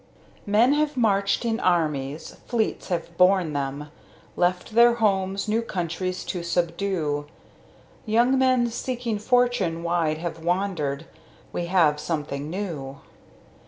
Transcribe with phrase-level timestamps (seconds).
[0.47, 3.91] Men have marched in armies, fleets have borne them,
[4.35, 7.27] Left their homes new countries to subdue;
[8.07, 11.05] Young men seeking fortune wide have wandered
[11.53, 12.97] We have something new.